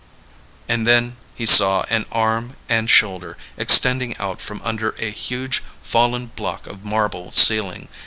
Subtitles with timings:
[0.67, 6.25] And then he saw an arm and shoulder extending out from under a huge fallen
[6.35, 7.87] block of marble ceiling.